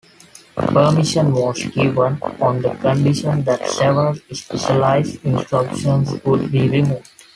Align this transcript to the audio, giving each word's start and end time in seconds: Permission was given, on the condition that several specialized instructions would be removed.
Permission 0.55 1.31
was 1.31 1.63
given, 1.63 2.17
on 2.41 2.59
the 2.63 2.73
condition 2.81 3.43
that 3.43 3.67
several 3.67 4.15
specialized 4.31 5.23
instructions 5.23 6.11
would 6.25 6.51
be 6.51 6.67
removed. 6.67 7.07